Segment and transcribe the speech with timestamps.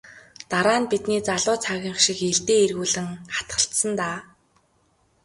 [0.51, 4.17] Дараа нь бидний залуу цагийнх шиг илдээ эргүүлэн хатгалцсан даа.